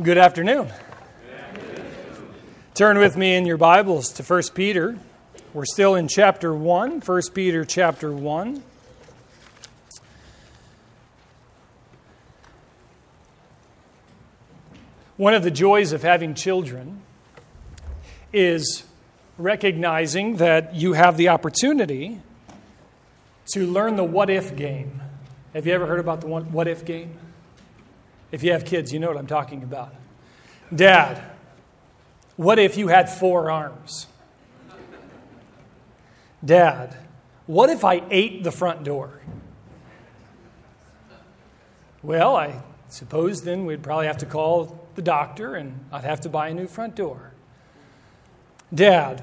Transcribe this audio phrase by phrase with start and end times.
[0.00, 0.68] Good afternoon.
[2.72, 4.96] Turn with me in your Bibles to 1 Peter.
[5.52, 8.62] We're still in chapter 1, 1 Peter chapter 1.
[15.18, 17.02] One of the joys of having children
[18.32, 18.84] is
[19.36, 22.18] recognizing that you have the opportunity
[23.48, 25.02] to learn the what if game.
[25.52, 27.18] Have you ever heard about the what if game?
[28.32, 29.94] If you have kids, you know what I'm talking about.
[30.74, 31.22] Dad,
[32.36, 34.06] what if you had four arms?
[36.44, 36.96] Dad,
[37.46, 39.20] what if I ate the front door?
[42.02, 46.28] Well, I suppose then we'd probably have to call the doctor and I'd have to
[46.28, 47.32] buy a new front door.
[48.74, 49.22] Dad,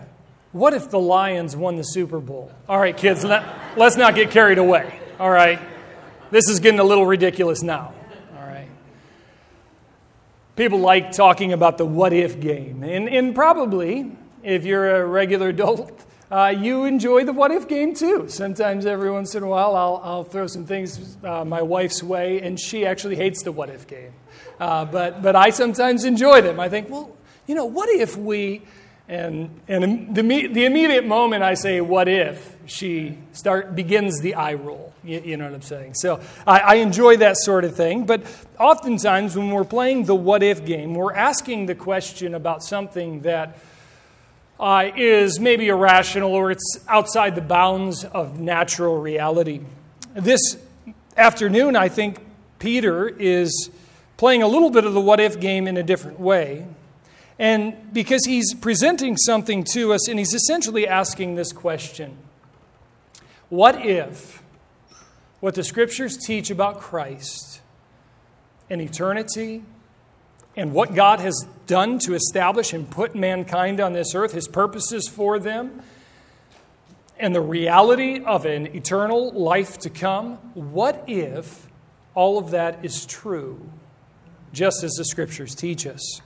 [0.51, 2.51] what if the Lions won the Super Bowl?
[2.70, 3.43] All right, kids, let,
[3.77, 4.99] us not get carried away.
[5.20, 5.59] All right?
[6.31, 7.93] This is getting a little ridiculous now.
[10.59, 12.84] People like talking about the what if game.
[12.84, 14.12] And, and probably,
[14.43, 18.27] if you're a regular adult, uh, you enjoy the what if game too.
[18.27, 22.41] Sometimes, every once in a while, I'll, I'll throw some things uh, my wife's way,
[22.41, 24.12] and she actually hates the what if game.
[24.60, 26.60] Uh, but, but I sometimes enjoy them.
[26.60, 27.16] I think, well,
[27.48, 28.63] you know, what if we
[29.10, 34.54] and, and the, the immediate moment I say, what if, she start, begins the eye
[34.54, 34.93] roll.
[35.04, 35.96] You, you know what I'm saying?
[35.96, 38.05] So I, I enjoy that sort of thing.
[38.05, 38.21] But
[38.60, 43.57] oftentimes when we're playing the what if game, we're asking the question about something that
[44.60, 49.62] uh, is maybe irrational or it's outside the bounds of natural reality.
[50.13, 50.55] This
[51.18, 52.20] afternoon, I think
[52.60, 53.71] Peter is
[54.18, 56.68] playing a little bit of the what if game in a different way.
[57.40, 62.18] And because he's presenting something to us, and he's essentially asking this question
[63.48, 64.44] What if
[65.40, 67.62] what the scriptures teach about Christ
[68.69, 69.63] and eternity
[70.57, 75.07] and what God has done to establish and put mankind on this earth, his purposes
[75.07, 75.81] for them,
[77.17, 81.67] and the reality of an eternal life to come, what if
[82.16, 83.69] all of that is true,
[84.51, 86.21] just as the scriptures teach us?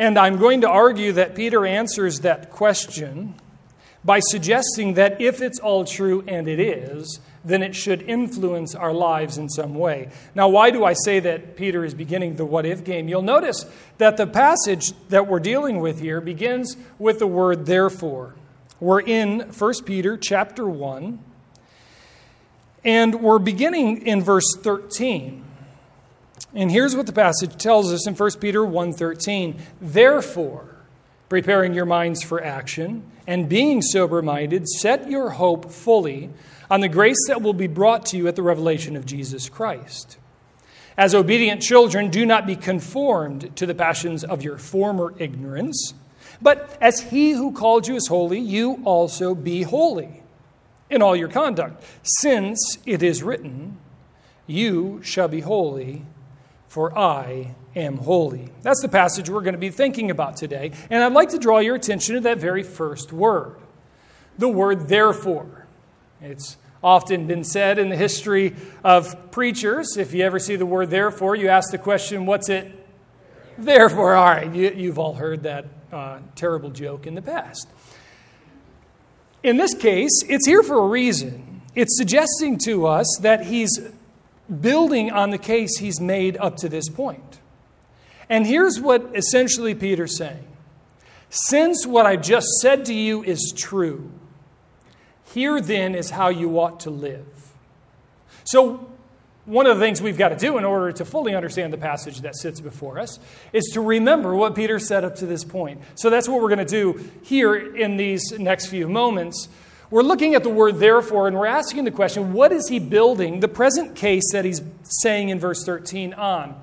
[0.00, 3.34] And I'm going to argue that Peter answers that question
[4.02, 8.94] by suggesting that if it's all true, and it is, then it should influence our
[8.94, 10.08] lives in some way.
[10.34, 13.08] Now, why do I say that Peter is beginning the what if game?
[13.08, 13.66] You'll notice
[13.98, 18.36] that the passage that we're dealing with here begins with the word therefore.
[18.80, 21.18] We're in 1 Peter chapter 1,
[22.84, 25.44] and we're beginning in verse 13.
[26.54, 29.56] And here's what the passage tells us in 1 Peter 1:13.
[29.80, 30.76] Therefore,
[31.28, 36.30] preparing your minds for action and being sober-minded, set your hope fully
[36.70, 40.18] on the grace that will be brought to you at the revelation of Jesus Christ.
[40.98, 45.94] As obedient children, do not be conformed to the passions of your former ignorance,
[46.42, 50.22] but as he who called you is holy, you also be holy
[50.90, 53.78] in all your conduct, since it is written,
[54.46, 56.04] You shall be holy
[56.70, 58.48] for I am holy.
[58.62, 60.70] That's the passage we're going to be thinking about today.
[60.88, 63.56] And I'd like to draw your attention to that very first word
[64.38, 65.66] the word therefore.
[66.22, 68.54] It's often been said in the history
[68.84, 72.72] of preachers if you ever see the word therefore, you ask the question, what's it
[73.58, 74.14] therefore?
[74.14, 77.68] All right, you, have all heard that uh, terrible joke in the past.
[79.42, 81.62] In this case, it's here for a reason.
[81.74, 83.90] It's suggesting to us that he's
[84.50, 87.40] building on the case he's made up to this point.
[88.28, 90.46] And here's what essentially Peter's saying
[91.28, 94.10] Since what I just said to you is true,
[95.32, 97.26] here then is how you ought to live.
[98.44, 98.90] So,
[99.46, 102.20] one of the things we've got to do in order to fully understand the passage
[102.20, 103.18] that sits before us
[103.52, 105.80] is to remember what Peter said up to this point.
[105.96, 109.48] So that's what we're going to do here in these next few moments.
[109.90, 113.40] We're looking at the word therefore, and we're asking the question what is he building
[113.40, 116.54] the present case that he's saying in verse 13 on?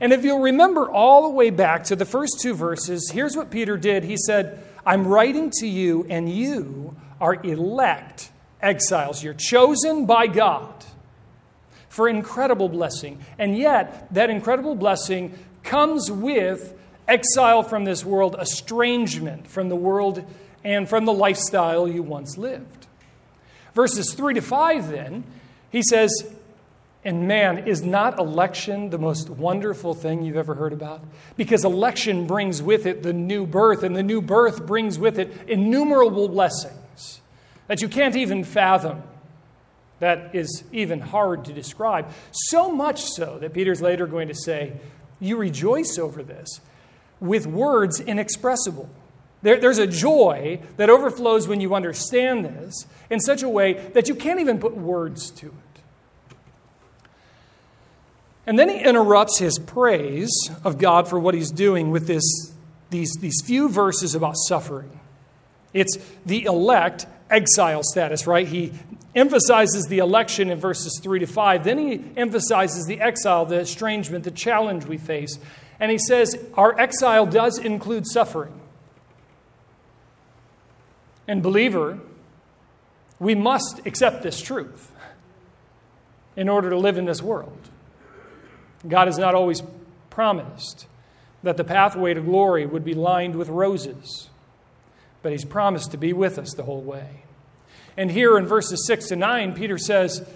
[0.00, 3.50] And if you'll remember all the way back to the first two verses, here's what
[3.50, 4.02] Peter did.
[4.02, 8.30] He said, I'm writing to you, and you are elect
[8.60, 9.22] exiles.
[9.22, 10.84] You're chosen by God
[11.88, 13.20] for incredible blessing.
[13.38, 16.76] And yet, that incredible blessing comes with
[17.06, 20.24] exile from this world, estrangement from the world
[20.64, 22.86] and from the lifestyle you once lived.
[23.74, 25.24] Verses 3 to 5, then,
[25.70, 26.10] he says,
[27.04, 31.02] and man, is not election the most wonderful thing you've ever heard about?
[31.36, 35.30] Because election brings with it the new birth, and the new birth brings with it
[35.46, 37.20] innumerable blessings
[37.66, 39.02] that you can't even fathom.
[40.00, 42.10] That is even hard to describe.
[42.32, 44.72] So much so that Peter's later going to say,
[45.20, 46.60] You rejoice over this
[47.20, 48.88] with words inexpressible.
[49.44, 54.08] There, there's a joy that overflows when you understand this in such a way that
[54.08, 55.82] you can't even put words to it.
[58.46, 60.32] And then he interrupts his praise
[60.64, 62.54] of God for what he's doing with this,
[62.88, 64.98] these, these few verses about suffering.
[65.74, 68.48] It's the elect exile status, right?
[68.48, 68.72] He
[69.14, 71.64] emphasizes the election in verses 3 to 5.
[71.64, 75.38] Then he emphasizes the exile, the estrangement, the challenge we face.
[75.78, 78.58] And he says our exile does include suffering.
[81.26, 81.98] And, believer,
[83.18, 84.90] we must accept this truth
[86.36, 87.58] in order to live in this world.
[88.86, 89.62] God has not always
[90.10, 90.86] promised
[91.42, 94.30] that the pathway to glory would be lined with roses,
[95.22, 97.22] but He's promised to be with us the whole way.
[97.96, 100.26] And here in verses 6 to 9, Peter says,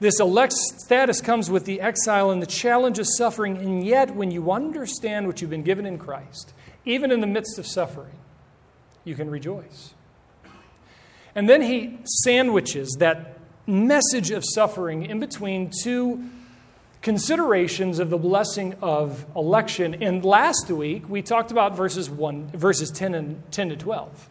[0.00, 4.30] This elect status comes with the exile and the challenge of suffering, and yet when
[4.30, 6.52] you understand what you've been given in Christ,
[6.84, 8.18] even in the midst of suffering,
[9.04, 9.94] you can rejoice.
[11.36, 16.24] And then he sandwiches that message of suffering in between two
[17.02, 20.02] considerations of the blessing of election.
[20.02, 24.30] And last week we talked about verses 1 verses 10 and 10 to 12.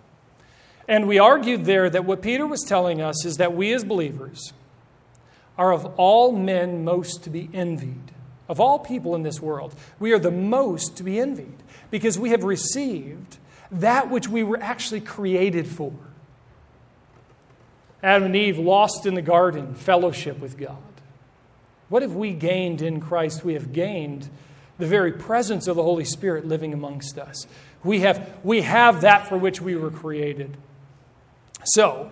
[0.87, 4.51] And we argued there that what Peter was telling us is that we as believers
[5.57, 8.11] are of all men most to be envied.
[8.49, 12.31] Of all people in this world, we are the most to be envied because we
[12.31, 13.37] have received
[13.71, 15.93] that which we were actually created for.
[18.05, 20.77] Adam and Eve lost in the garden fellowship with God.
[21.89, 23.43] What have we gained in Christ?
[23.43, 24.29] We have gained
[24.77, 27.47] the very presence of the Holy Spirit living amongst us.
[27.83, 30.55] We have, we have that for which we were created.
[31.63, 32.11] So,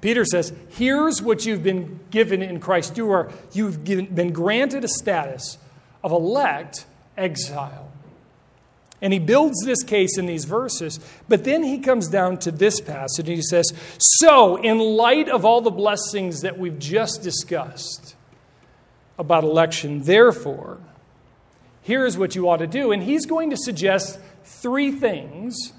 [0.00, 2.96] Peter says, here's what you've been given in Christ.
[2.96, 5.56] You are, you've been granted a status
[6.02, 6.84] of elect
[7.16, 7.91] exile.
[9.02, 12.80] And he builds this case in these verses, but then he comes down to this
[12.80, 18.14] passage and he says, So, in light of all the blessings that we've just discussed,
[19.18, 20.02] about election.
[20.02, 20.78] Therefore,
[21.82, 22.92] here's what you ought to do.
[22.92, 25.72] And he's going to suggest three things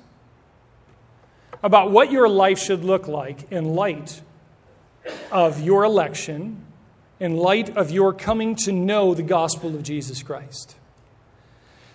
[1.62, 4.22] about what your life should look like in light
[5.32, 6.66] of your election,
[7.20, 10.76] in light of your coming to know the gospel of Jesus Christ.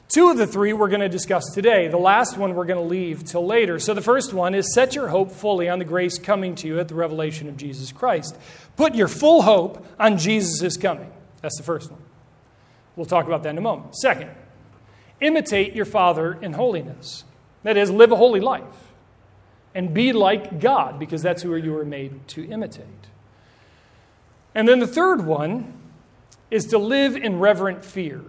[0.08, 1.88] Two of the three we're going to discuss today.
[1.88, 3.78] The last one we're going to leave till later.
[3.78, 6.80] So, the first one is set your hope fully on the grace coming to you
[6.80, 8.36] at the revelation of Jesus Christ.
[8.76, 11.12] Put your full hope on Jesus' coming.
[11.42, 12.00] That's the first one.
[12.96, 13.96] We'll talk about that in a moment.
[13.96, 14.30] Second,
[15.20, 17.24] imitate your Father in holiness.
[17.62, 18.64] That is, live a holy life
[19.74, 22.86] and be like God, because that's who you were made to imitate.
[24.54, 25.74] And then the third one
[26.50, 28.22] is to live in reverent fear.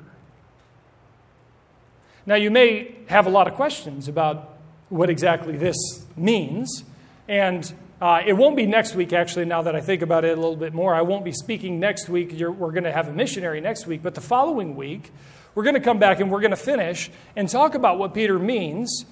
[2.29, 4.55] Now, you may have a lot of questions about
[4.89, 6.83] what exactly this means,
[7.27, 10.39] and uh, it won't be next week, actually, now that I think about it a
[10.39, 10.93] little bit more.
[10.93, 12.29] I won't be speaking next week.
[12.31, 14.03] You're, we're going to have a missionary next week.
[14.03, 15.11] But the following week,
[15.55, 18.37] we're going to come back and we're going to finish and talk about what Peter
[18.37, 19.05] means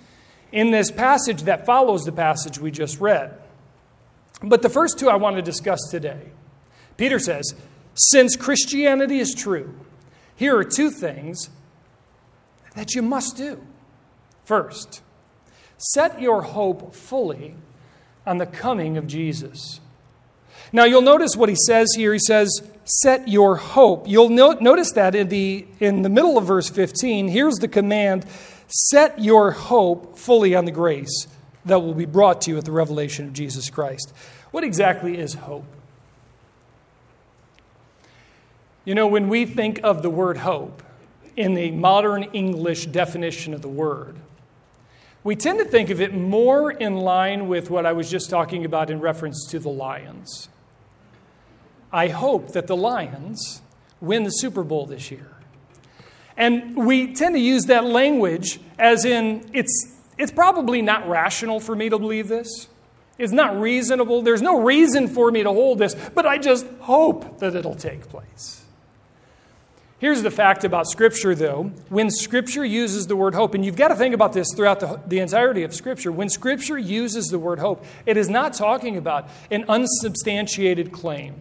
[0.52, 3.36] in this passage that follows the passage we just read.
[4.44, 6.22] But the first two I want to discuss today.
[6.98, 7.56] Peter says,
[7.96, 9.74] Since Christianity is true,
[10.36, 11.50] here are two things
[12.78, 13.60] that you must do.
[14.46, 15.02] First,
[15.78, 17.56] set your hope fully
[18.26, 19.80] on the coming of Jesus.
[20.72, 22.14] Now, you'll notice what he says here.
[22.14, 24.08] He says, Set your hope.
[24.08, 27.28] You'll no- notice that in the, in the middle of verse 15.
[27.28, 28.26] Here's the command
[28.68, 31.28] Set your hope fully on the grace
[31.66, 34.14] that will be brought to you at the revelation of Jesus Christ.
[34.52, 35.66] What exactly is hope?
[38.86, 40.84] You know, when we think of the word hope
[41.38, 44.18] in the modern English definition of the word,
[45.24, 48.66] we tend to think of it more in line with what I was just talking
[48.66, 50.50] about in reference to the Lions.
[51.92, 53.62] I hope that the Lions
[54.02, 55.30] win the Super Bowl this year.
[56.36, 61.76] And we tend to use that language as in it's, it's probably not rational for
[61.76, 62.68] me to believe this.
[63.18, 64.22] It's not reasonable.
[64.22, 68.08] There's no reason for me to hold this, but I just hope that it'll take
[68.08, 68.64] place.
[70.00, 71.72] Here's the fact about Scripture, though.
[71.90, 75.02] When Scripture uses the word hope, and you've got to think about this throughout the,
[75.08, 79.28] the entirety of Scripture, when Scripture uses the word hope, it is not talking about
[79.50, 81.34] an unsubstantiated claim,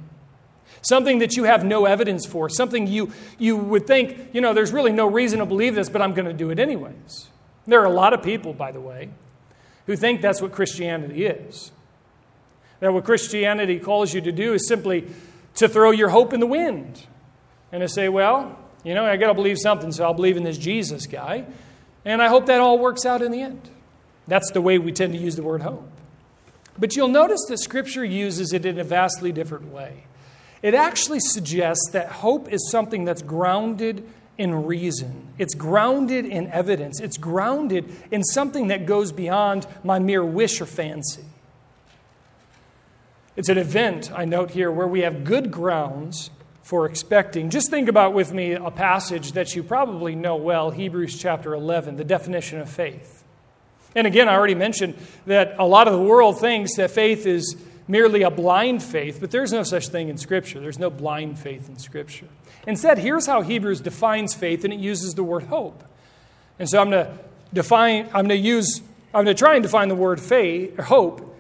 [0.81, 4.73] something that you have no evidence for, something you, you would think, you know, there's
[4.73, 7.29] really no reason to believe this, but I'm going to do it anyways.
[7.67, 9.11] There are a lot of people, by the way,
[9.85, 11.73] who think that's what Christianity is.
[12.81, 15.09] That what Christianity calls you to do is simply
[15.57, 17.07] to throw your hope in the wind
[17.73, 20.45] and to say, well, You know, I got to believe something, so I'll believe in
[20.45, 21.45] this Jesus guy.
[22.05, 23.69] And I hope that all works out in the end.
[24.29, 25.91] That's the way we tend to use the word hope.
[26.79, 30.05] But you'll notice that Scripture uses it in a vastly different way.
[30.63, 34.09] It actually suggests that hope is something that's grounded
[34.39, 40.25] in reason, it's grounded in evidence, it's grounded in something that goes beyond my mere
[40.25, 41.25] wish or fancy.
[43.35, 46.31] It's an event, I note here, where we have good grounds
[46.67, 47.49] for expecting.
[47.49, 51.95] Just think about with me a passage that you probably know well Hebrews chapter 11,
[51.95, 53.23] the definition of faith.
[53.95, 54.97] And again, I already mentioned
[55.27, 57.55] that a lot of the world thinks that faith is
[57.87, 60.59] merely a blind faith, but there's no such thing in Scripture.
[60.59, 62.27] There's no blind faith in Scripture.
[62.67, 65.85] Instead, here's how Hebrews defines faith, and it uses the word hope.
[66.59, 67.19] And so I'm going to
[67.55, 68.83] define, I'm going to use,
[69.15, 71.33] I'm going to try and define the word faith, hope,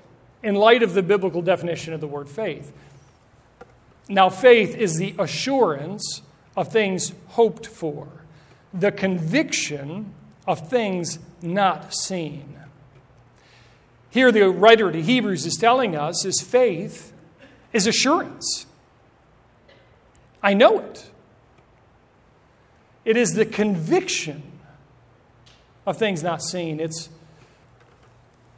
[0.44, 2.72] in light of the biblical definition of the word faith.
[4.08, 6.22] Now, faith is the assurance
[6.56, 8.08] of things hoped for,
[8.72, 10.12] the conviction
[10.46, 12.56] of things not seen.
[14.10, 17.12] Here, the writer to Hebrews is telling us is faith
[17.72, 18.66] is assurance.
[20.42, 21.10] I know it.
[23.04, 24.42] It is the conviction
[25.84, 26.80] of things not seen.
[26.80, 27.08] It's,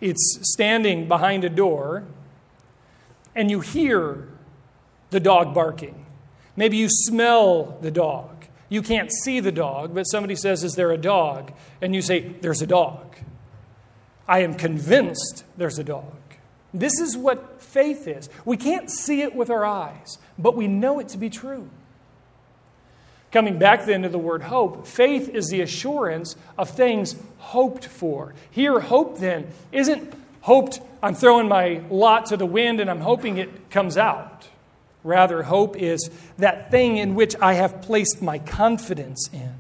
[0.01, 2.05] it's standing behind a door
[3.35, 4.29] and you hear
[5.11, 6.07] the dog barking.
[6.57, 8.47] Maybe you smell the dog.
[8.69, 11.53] You can't see the dog, but somebody says, Is there a dog?
[11.81, 13.17] And you say, There's a dog.
[14.29, 16.13] I am convinced there's a dog.
[16.75, 18.29] This is what faith is.
[18.45, 21.71] We can't see it with our eyes, but we know it to be true.
[23.33, 28.35] Coming back then to the word hope, faith is the assurance of things hoped for.
[28.51, 30.13] Here, hope then isn't
[30.43, 34.49] hoped, I'm throwing my lot to the wind and I'm hoping it comes out.
[35.05, 39.55] Rather, hope is that thing in which I have placed my confidence in.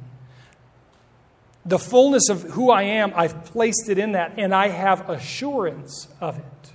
[1.65, 6.09] The fullness of who I am, I've placed it in that, and I have assurance
[6.21, 6.73] of it.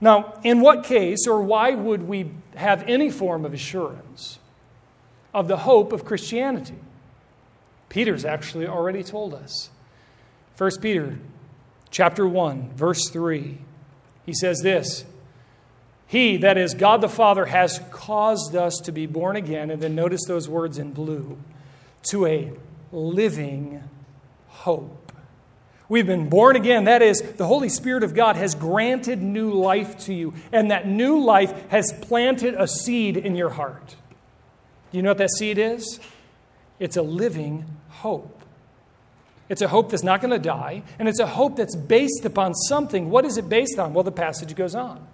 [0.00, 4.38] Now, in what case or why would we have any form of assurance?
[5.34, 6.74] of the hope of Christianity.
[7.88, 9.70] Peter's actually already told us.
[10.56, 11.18] 1 Peter
[11.90, 13.58] chapter 1 verse 3.
[14.26, 15.04] He says this,
[16.08, 19.94] he that is God the Father has caused us to be born again and then
[19.94, 21.38] notice those words in blue
[22.10, 22.50] to a
[22.90, 23.82] living
[24.48, 25.12] hope.
[25.88, 26.84] We've been born again.
[26.84, 30.86] That is, the Holy Spirit of God has granted new life to you, and that
[30.86, 33.96] new life has planted a seed in your heart.
[34.90, 35.98] Do you know what that seed is?
[36.78, 38.42] It's a living hope.
[39.48, 42.54] It's a hope that's not going to die, and it's a hope that's based upon
[42.54, 43.08] something.
[43.08, 43.94] What is it based on?
[43.94, 45.06] Well, the passage goes on.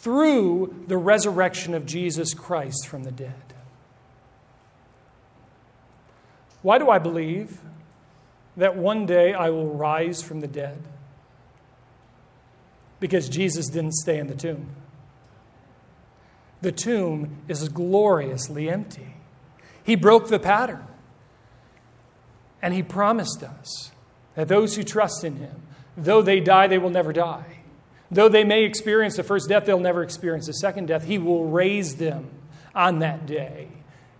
[0.00, 3.54] Through the resurrection of Jesus Christ from the dead.
[6.62, 7.58] Why do I believe
[8.56, 10.82] that one day I will rise from the dead?
[12.98, 14.74] Because Jesus didn't stay in the tomb
[16.62, 19.14] the tomb is gloriously empty.
[19.82, 20.86] He broke the pattern.
[22.62, 23.90] And he promised us
[24.34, 25.62] that those who trust in him,
[25.96, 27.59] though they die, they will never die.
[28.10, 31.04] Though they may experience the first death, they'll never experience the second death.
[31.04, 32.28] He will raise them
[32.74, 33.68] on that day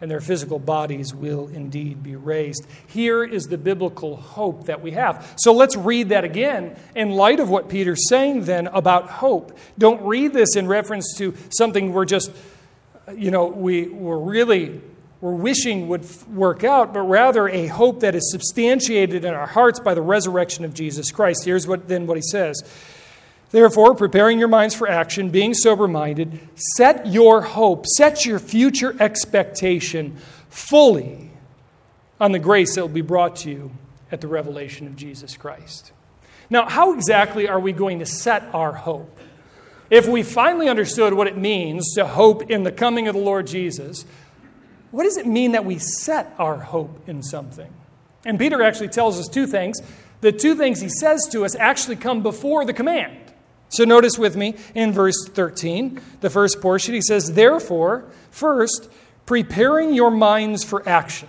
[0.01, 2.67] and their physical bodies will indeed be raised.
[2.87, 5.35] Here is the biblical hope that we have.
[5.37, 9.59] So let's read that again in light of what Peter's saying then about hope.
[9.79, 12.33] Don't read this in reference to something we're just,
[13.15, 14.81] you know, we, we're really
[15.21, 19.79] we're wishing would work out, but rather a hope that is substantiated in our hearts
[19.79, 21.45] by the resurrection of Jesus Christ.
[21.45, 22.63] Here's what then what he says.
[23.51, 28.95] Therefore, preparing your minds for action, being sober minded, set your hope, set your future
[29.01, 30.17] expectation
[30.49, 31.31] fully
[32.21, 33.71] on the grace that will be brought to you
[34.13, 35.93] at the revelation of Jesus Christ.
[36.49, 39.19] Now, how exactly are we going to set our hope?
[39.89, 43.47] If we finally understood what it means to hope in the coming of the Lord
[43.47, 44.05] Jesus,
[44.93, 47.73] what does it mean that we set our hope in something?
[48.25, 49.81] And Peter actually tells us two things.
[50.21, 53.30] The two things he says to us actually come before the command.
[53.71, 58.91] So notice with me in verse 13, the first portion, he says, Therefore, first,
[59.27, 61.29] preparing your minds for action.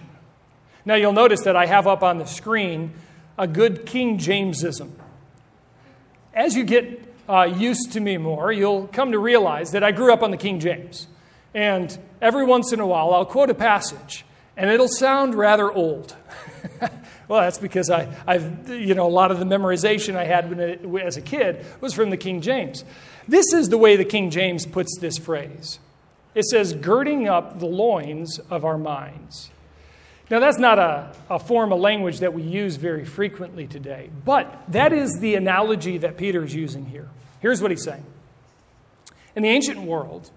[0.84, 2.94] Now you'll notice that I have up on the screen
[3.38, 4.92] a good King Jamesism.
[6.34, 10.12] As you get uh, used to me more, you'll come to realize that I grew
[10.12, 11.08] up on the King James.
[11.54, 14.26] And every once in a while, I'll quote a passage,
[14.58, 16.16] and it'll sound rather old.
[17.32, 20.84] Well, that's because I, I've, you know, a lot of the memorization I had it,
[21.02, 22.84] as a kid was from the King James.
[23.26, 25.80] This is the way the King James puts this phrase
[26.36, 29.50] it says, girding up the loins of our minds.
[30.30, 34.64] Now, that's not a, a form of language that we use very frequently today, but
[34.68, 37.08] that is the analogy that Peter is using here.
[37.40, 38.04] Here's what he's saying
[39.38, 40.30] In the ancient world,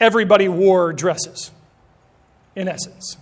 [0.00, 1.52] everybody wore dresses,
[2.56, 3.16] in essence.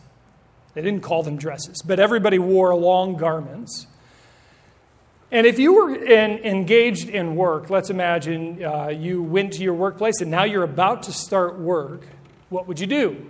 [0.79, 3.89] They didn't call them dresses, but everybody wore long garments.
[5.33, 9.75] And if you were in, engaged in work, let's imagine uh, you went to your
[9.75, 12.07] workplace and now you're about to start work,
[12.49, 13.29] what would you do?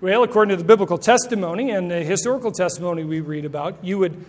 [0.00, 4.24] Well, according to the biblical testimony and the historical testimony we read about, you would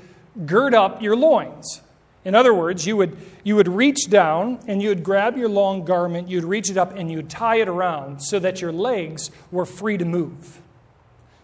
[0.47, 1.79] gird up your loins.
[2.23, 5.85] In other words, you would, you would reach down and you would grab your long
[5.85, 9.67] garment, you'd reach it up, and you'd tie it around so that your legs were
[9.67, 10.59] free to move.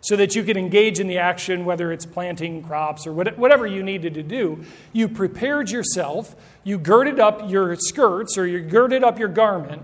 [0.03, 3.83] So that you could engage in the action, whether it's planting crops or whatever you
[3.83, 4.65] needed to do.
[4.93, 9.83] You prepared yourself, you girded up your skirts or you girded up your garment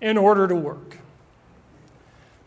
[0.00, 0.98] in order to work.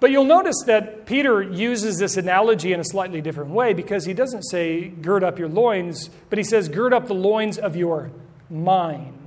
[0.01, 4.13] But you'll notice that Peter uses this analogy in a slightly different way because he
[4.13, 8.11] doesn't say, gird up your loins, but he says, gird up the loins of your
[8.49, 9.17] mind.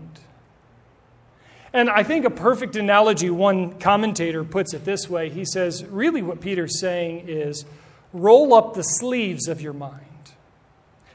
[1.77, 5.29] And I think a perfect analogy, one commentator puts it this way.
[5.29, 7.67] He says, really, what Peter's saying is,
[8.15, 10.03] roll up the sleeves of your mind.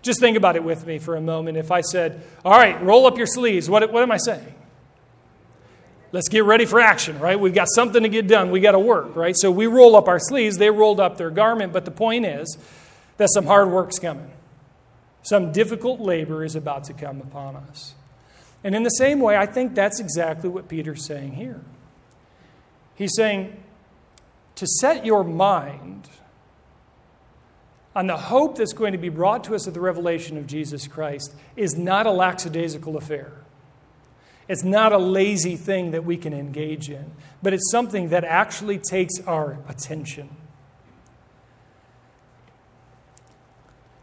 [0.03, 1.57] Just think about it with me for a moment.
[1.57, 4.53] If I said, all right, roll up your sleeves, what, what am I saying?
[6.11, 7.39] let's get ready for action, right?
[7.39, 8.51] We've got something to get done.
[8.51, 9.35] We got to work, right?
[9.35, 10.57] So we roll up our sleeves.
[10.57, 12.57] They rolled up their garment, but the point is
[13.17, 14.31] that some hard work's coming.
[15.23, 17.93] Some difficult labor is about to come upon us.
[18.63, 21.61] And in the same way, I think that's exactly what Peter's saying here.
[22.95, 23.61] He's saying
[24.55, 26.07] to set your mind
[27.95, 30.87] on the hope that's going to be brought to us at the revelation of Jesus
[30.87, 33.33] Christ is not a lackadaisical affair.
[34.47, 38.77] It's not a lazy thing that we can engage in, but it's something that actually
[38.77, 40.29] takes our attention.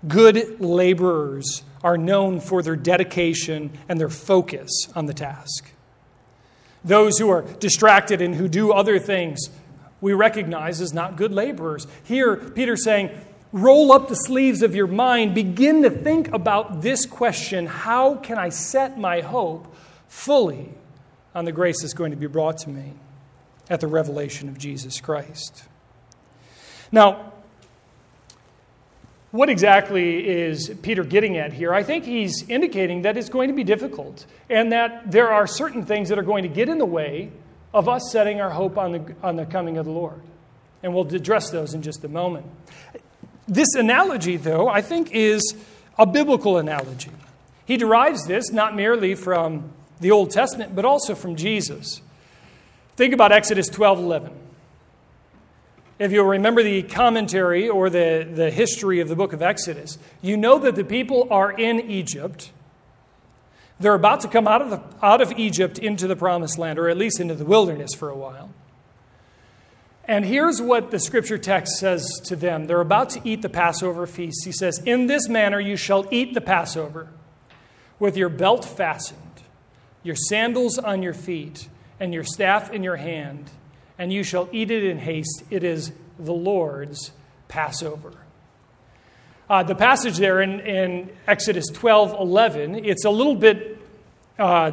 [0.06, 5.70] Good laborers are known for their dedication and their focus on the task.
[6.84, 9.50] Those who are distracted and who do other things,
[10.00, 11.86] we recognize as not good laborers.
[12.04, 13.10] Here, Peter's saying,
[13.52, 18.38] roll up the sleeves of your mind, begin to think about this question How can
[18.38, 19.74] I set my hope
[20.08, 20.70] fully
[21.34, 22.94] on the grace that's going to be brought to me
[23.70, 25.64] at the revelation of Jesus Christ.
[26.90, 27.32] Now,
[29.38, 31.72] what exactly is Peter getting at here?
[31.72, 35.87] I think he's indicating that it's going to be difficult and that there are certain
[35.87, 37.31] things that are going to get in the way
[37.72, 40.20] of us setting our hope on the, on the coming of the Lord.
[40.83, 42.46] And we'll address those in just a moment.
[43.46, 45.55] This analogy, though, I think is
[45.96, 47.12] a biblical analogy.
[47.64, 49.70] He derives this not merely from
[50.01, 52.03] the Old Testament, but also from Jesus.
[52.96, 54.47] Think about Exodus 12 11.
[55.98, 60.37] If you'll remember the commentary or the, the history of the book of Exodus, you
[60.37, 62.52] know that the people are in Egypt.
[63.80, 66.88] They're about to come out of, the, out of Egypt into the promised land, or
[66.88, 68.50] at least into the wilderness for a while.
[70.04, 74.06] And here's what the scripture text says to them they're about to eat the Passover
[74.06, 74.44] feast.
[74.44, 77.08] He says, In this manner you shall eat the Passover,
[77.98, 79.28] with your belt fastened
[80.02, 81.68] your sandals on your feet,
[82.00, 83.50] and your staff in your hand,
[83.98, 85.42] and you shall eat it in haste.
[85.50, 87.11] It is the Lord's
[87.48, 88.12] Passover.
[89.50, 93.78] Uh, the passage there in, in, Exodus 12 11, it's a little bit
[94.38, 94.72] uh,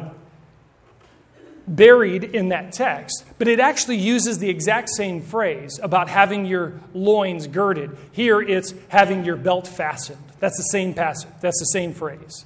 [1.66, 6.78] buried in that text, but it actually uses the exact same phrase about having your
[6.92, 7.96] loins girded.
[8.12, 10.22] Here it's having your belt fastened.
[10.40, 12.44] That's the same passage, that's the same phrase.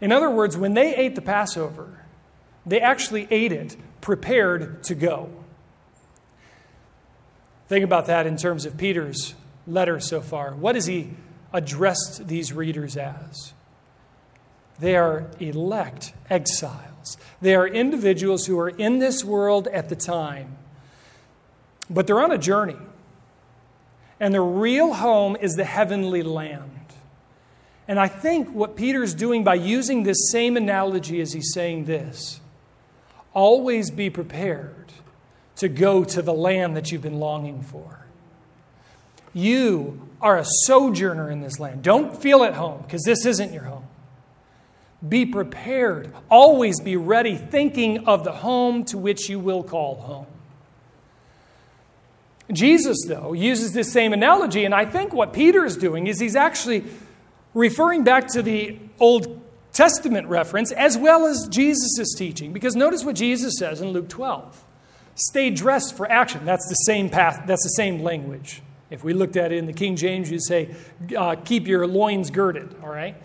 [0.00, 2.04] In other words, when they ate the Passover,
[2.64, 5.28] they actually ate it prepared to go.
[7.68, 9.34] Think about that in terms of Peter's
[9.66, 10.52] letter so far.
[10.54, 11.10] What has he
[11.52, 13.52] addressed these readers as?
[14.80, 17.18] They are elect exiles.
[17.42, 20.56] They are individuals who are in this world at the time,
[21.90, 22.76] but they're on a journey.
[24.20, 26.72] And their real home is the heavenly land.
[27.86, 32.40] And I think what Peter's doing by using this same analogy is he's saying this
[33.34, 34.92] always be prepared
[35.58, 38.06] to go to the land that you've been longing for.
[39.34, 41.82] You are a sojourner in this land.
[41.82, 43.84] Don't feel at home because this isn't your home.
[45.06, 46.12] Be prepared.
[46.30, 50.26] Always be ready, thinking of the home to which you will call home.
[52.52, 56.34] Jesus, though, uses this same analogy, and I think what Peter is doing is he's
[56.34, 56.84] actually
[57.52, 59.40] referring back to the Old
[59.72, 62.52] Testament reference as well as Jesus' teaching.
[62.52, 64.64] Because notice what Jesus says in Luke 12
[65.18, 66.44] stay dressed for action.
[66.44, 68.62] That's the same path, that's the same language.
[68.90, 70.74] If we looked at it in the King James, you'd say,
[71.16, 73.16] uh, keep your loins girded, all right?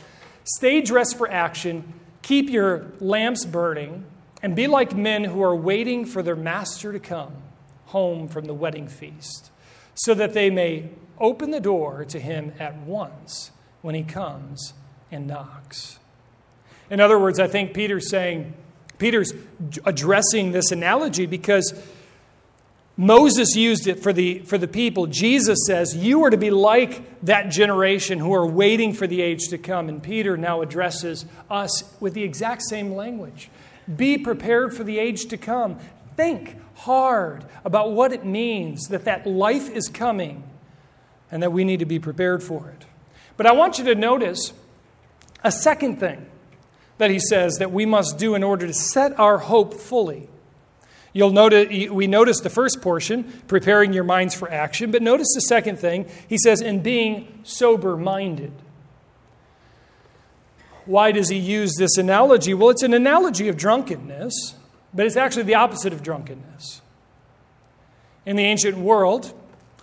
[0.43, 4.05] Stay dressed for action, keep your lamps burning,
[4.41, 7.33] and be like men who are waiting for their master to come
[7.87, 9.51] home from the wedding feast,
[9.95, 13.51] so that they may open the door to him at once
[13.81, 14.73] when he comes
[15.11, 15.99] and knocks.
[16.89, 18.53] In other words, I think Peter's saying,
[19.03, 19.33] Peter's
[19.83, 21.73] addressing this analogy because
[22.95, 25.07] Moses used it for the, for the people.
[25.07, 29.49] Jesus says, You are to be like that generation who are waiting for the age
[29.49, 29.89] to come.
[29.89, 33.49] And Peter now addresses us with the exact same language.
[33.93, 35.79] Be prepared for the age to come.
[36.15, 40.45] Think hard about what it means that that life is coming
[41.29, 42.85] and that we need to be prepared for it.
[43.35, 44.53] But I want you to notice
[45.43, 46.25] a second thing
[47.03, 50.29] that he says that we must do in order to set our hope fully.
[51.11, 55.41] You'll notice, we notice the first portion, preparing your minds for action, but notice the
[55.41, 56.09] second thing.
[56.29, 58.53] He says, in being sober minded.
[60.85, 62.53] Why does he use this analogy?
[62.53, 64.55] Well, it's an analogy of drunkenness,
[64.93, 66.81] but it's actually the opposite of drunkenness.
[68.25, 69.33] In the ancient world,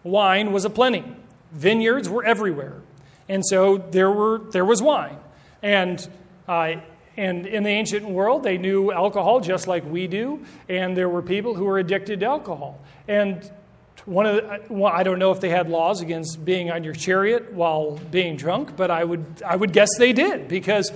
[0.03, 1.05] wine was a plenty,
[1.53, 2.81] vineyards were everywhere.
[3.29, 5.19] And so there, were, there was wine.
[5.63, 6.09] And
[6.49, 6.77] uh,
[7.21, 11.21] and in the ancient world, they knew alcohol just like we do, and there were
[11.21, 12.81] people who were addicted to alcohol.
[13.09, 13.49] And
[14.07, 16.95] one of the, well, I don't know if they had laws against being on your
[16.95, 20.91] chariot while being drunk, but I would, I would guess they did because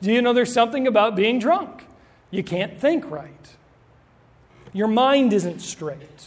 [0.00, 1.84] do you know there's something about being drunk?
[2.32, 3.56] You can't think right.
[4.72, 6.26] Your mind isn't straight.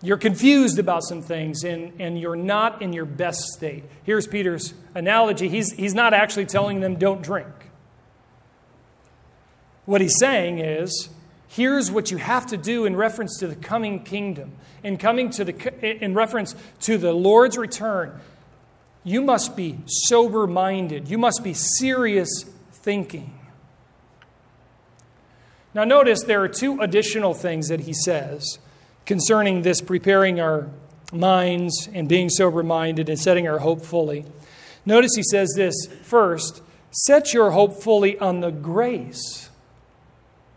[0.00, 3.82] You're confused about some things and, and you're not in your best state.
[4.04, 5.48] Here's Peter's analogy.
[5.48, 7.48] He's, he's not actually telling them don't drink.
[9.88, 11.08] What he's saying is,
[11.46, 15.46] here's what you have to do in reference to the coming kingdom, in coming to
[15.46, 18.20] the in reference to the Lord's return.
[19.02, 21.08] You must be sober minded.
[21.08, 23.32] You must be serious thinking.
[25.72, 28.58] Now, notice there are two additional things that he says
[29.06, 30.68] concerning this preparing our
[31.14, 34.26] minds and being sober minded and setting our hope fully.
[34.84, 39.48] Notice he says this first set your hope fully on the grace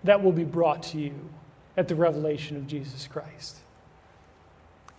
[0.03, 1.29] that will be brought to you
[1.77, 3.57] at the revelation of Jesus Christ.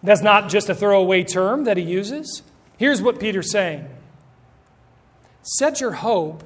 [0.02, 2.42] That's not just a throwaway term that he uses.
[2.76, 3.88] Here's what Peter's saying
[5.42, 6.44] Set your hope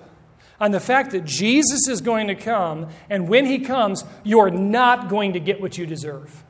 [0.60, 5.08] on the fact that Jesus is going to come, and when he comes, you're not
[5.08, 6.44] going to get what you deserve.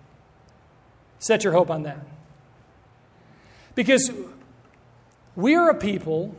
[1.19, 2.07] Set your hope on that.
[3.75, 4.11] Because
[5.35, 6.35] we are a people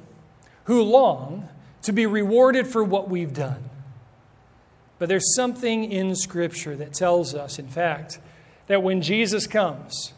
[0.65, 1.49] who long
[1.83, 3.63] to be rewarded for what we've done.
[4.99, 8.19] But there's something in Scripture that tells us, in fact,
[8.67, 10.13] that when Jesus comes,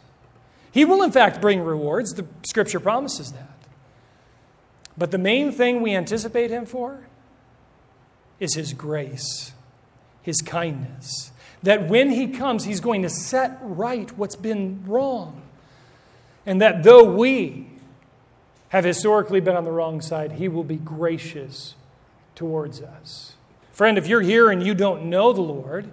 [0.71, 2.13] he will, in fact, bring rewards.
[2.13, 3.57] The Scripture promises that.
[4.97, 7.07] But the main thing we anticipate him for
[8.39, 9.53] is his grace,
[10.21, 11.31] his kindness.
[11.63, 15.41] That when he comes, he's going to set right what's been wrong.
[16.45, 17.67] And that though we
[18.69, 21.75] have historically been on the wrong side, he will be gracious
[22.35, 23.35] towards us.
[23.79, 25.89] Friend, if you're here and you don't know the Lord,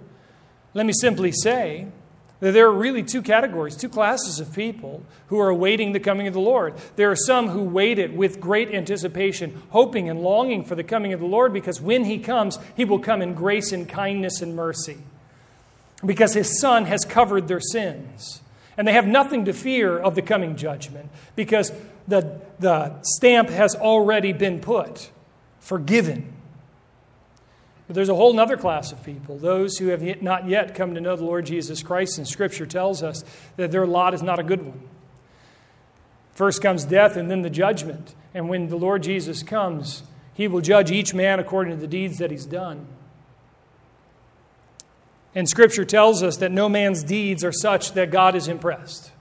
[0.73, 1.87] let me simply say
[2.41, 6.27] that there are really two categories, two classes of people who are awaiting the coming
[6.27, 6.73] of the Lord.
[6.97, 11.13] There are some who wait it with great anticipation, hoping and longing for the coming
[11.13, 14.53] of the Lord because when He comes, He will come in grace and kindness and
[14.53, 14.97] mercy.
[16.05, 18.41] Because His Son has covered their sins.
[18.75, 21.71] And they have nothing to fear of the coming judgment because
[22.05, 25.09] the, the stamp has already been put
[25.61, 26.33] forgiven
[27.87, 31.01] but there's a whole other class of people, those who have not yet come to
[31.01, 33.23] know the Lord Jesus Christ, and Scripture tells us
[33.55, 34.81] that their lot is not a good one.
[36.33, 38.13] First comes death and then the judgment.
[38.33, 40.03] And when the Lord Jesus comes,
[40.35, 42.85] he will judge each man according to the deeds that he's done.
[45.33, 49.11] And Scripture tells us that no man's deeds are such that God is impressed.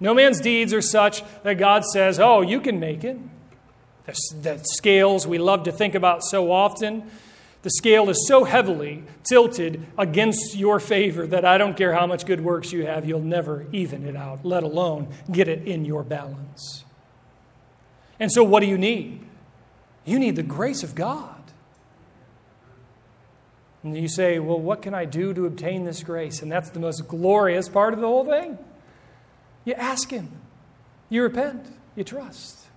[0.00, 3.18] No man's deeds are such that God says, Oh, you can make it.
[4.06, 7.10] The, scales we love to think about so often
[7.62, 12.24] the scale is so heavily tilted against your favor that I don't care how much
[12.24, 16.04] good works you have, you'll never even it out, let alone get it in your
[16.04, 16.84] balance.
[18.20, 19.20] And so, what do you need?
[20.04, 21.34] You need the grace of God.
[23.82, 26.42] And you say, Well, what can I do to obtain this grace?
[26.42, 28.58] And that's the most glorious part of the whole thing.
[29.64, 30.30] You ask Him,
[31.08, 32.67] you repent, you trust.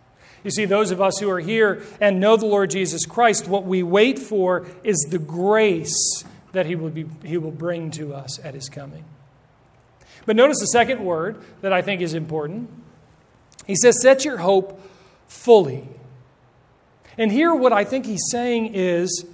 [0.43, 3.63] You see, those of us who are here and know the Lord Jesus Christ, what
[3.63, 8.39] we wait for is the grace that he will, be, he will bring to us
[8.43, 9.05] at his coming.
[10.25, 12.69] But notice the second word that I think is important
[13.65, 14.81] He says, Set your hope
[15.27, 15.87] fully.
[17.17, 19.25] And here, what I think he's saying is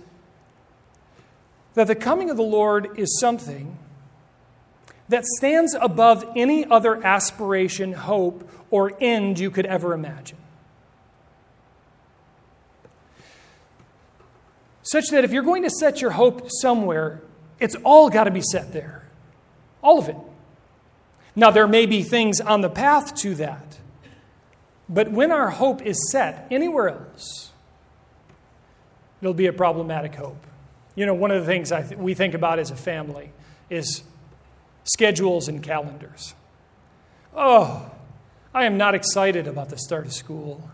[1.75, 3.77] that the coming of the Lord is something
[5.09, 10.37] that stands above any other aspiration, hope, or end you could ever imagine.
[14.91, 17.21] Such that if you're going to set your hope somewhere,
[17.59, 19.05] it's all got to be set there.
[19.81, 20.15] All of it.
[21.35, 23.79] Now, there may be things on the path to that,
[24.87, 27.51] but when our hope is set anywhere else,
[29.21, 30.47] it'll be a problematic hope.
[30.95, 33.31] You know, one of the things th- we think about as a family
[33.69, 34.03] is
[34.85, 36.33] schedules and calendars.
[37.35, 37.91] Oh,
[38.53, 40.71] I am not excited about the start of school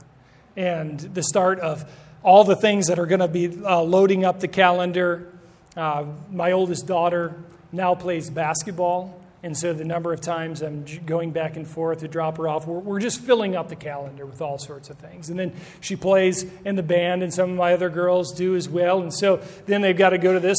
[0.55, 1.83] and the start of
[2.23, 5.31] all the things that are going to be uh, loading up the calendar.
[5.75, 7.35] Uh, my oldest daughter
[7.71, 12.07] now plays basketball, and so the number of times I'm going back and forth to
[12.07, 15.29] drop her off, we're, we're just filling up the calendar with all sorts of things.
[15.29, 18.69] And then she plays in the band, and some of my other girls do as
[18.69, 19.01] well.
[19.01, 20.57] And so then they've got to go to this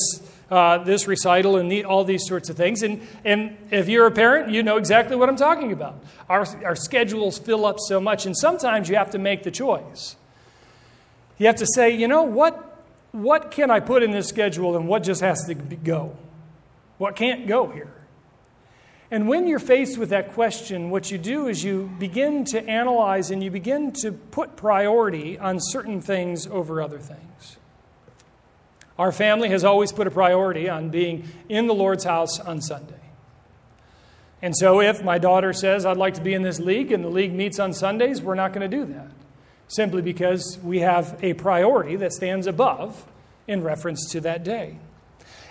[0.51, 2.83] uh, this recital and the, all these sorts of things.
[2.83, 6.05] And, and if you're a parent, you know exactly what I'm talking about.
[6.29, 10.17] Our, our schedules fill up so much, and sometimes you have to make the choice.
[11.39, 14.87] You have to say, you know, what, what can I put in this schedule and
[14.87, 16.17] what just has to go?
[16.99, 17.93] What can't go here?
[19.11, 23.31] And when you're faced with that question, what you do is you begin to analyze
[23.31, 27.57] and you begin to put priority on certain things over other things.
[28.99, 32.95] Our family has always put a priority on being in the Lord's house on Sunday.
[34.41, 37.09] And so, if my daughter says, I'd like to be in this league, and the
[37.09, 39.09] league meets on Sundays, we're not going to do that.
[39.69, 43.07] Simply because we have a priority that stands above
[43.47, 44.79] in reference to that day.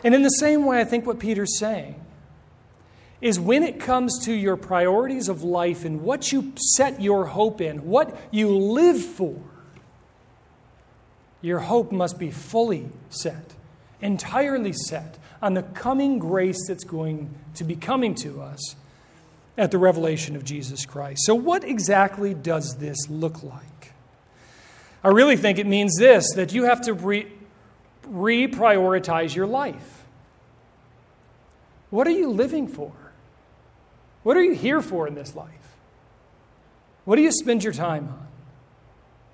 [0.04, 2.00] And in the same way, I think what Peter's saying
[3.22, 7.62] is when it comes to your priorities of life and what you set your hope
[7.62, 9.40] in, what you live for,
[11.42, 13.54] your hope must be fully set,
[14.02, 18.76] entirely set on the coming grace that's going to be coming to us
[19.58, 21.22] at the revelation of Jesus Christ.
[21.26, 23.93] So, what exactly does this look like?
[25.04, 27.32] I really think it means this that you have to re-
[28.08, 30.06] reprioritize your life.
[31.90, 32.94] What are you living for?
[34.24, 35.50] What are you here for in this life?
[37.06, 38.28] What do you spend your time on?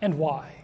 [0.01, 0.55] And why?